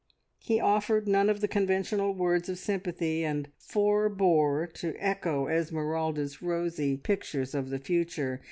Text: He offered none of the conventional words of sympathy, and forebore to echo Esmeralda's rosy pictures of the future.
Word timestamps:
He 0.39 0.59
offered 0.59 1.07
none 1.07 1.29
of 1.29 1.41
the 1.41 1.47
conventional 1.47 2.11
words 2.15 2.49
of 2.49 2.57
sympathy, 2.57 3.23
and 3.23 3.51
forebore 3.59 4.65
to 4.73 4.95
echo 4.97 5.47
Esmeralda's 5.47 6.41
rosy 6.41 6.97
pictures 6.97 7.53
of 7.53 7.69
the 7.69 7.77
future. 7.77 8.39